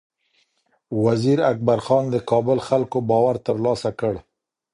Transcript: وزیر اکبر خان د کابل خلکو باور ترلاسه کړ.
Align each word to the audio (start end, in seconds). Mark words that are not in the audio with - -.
وزیر 1.03 1.39
اکبر 1.51 1.79
خان 1.85 2.03
د 2.11 2.15
کابل 2.29 2.59
خلکو 2.67 2.97
باور 3.09 3.35
ترلاسه 3.47 3.89
کړ. 3.99 4.13